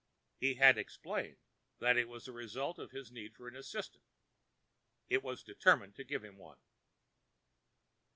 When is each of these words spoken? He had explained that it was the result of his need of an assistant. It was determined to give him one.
He 0.39 0.55
had 0.55 0.79
explained 0.79 1.37
that 1.77 1.95
it 1.95 2.09
was 2.09 2.25
the 2.25 2.31
result 2.31 2.79
of 2.79 2.89
his 2.89 3.11
need 3.11 3.39
of 3.39 3.45
an 3.45 3.55
assistant. 3.55 4.03
It 5.09 5.21
was 5.21 5.43
determined 5.43 5.93
to 5.97 6.03
give 6.03 6.23
him 6.23 6.39
one. 6.39 6.57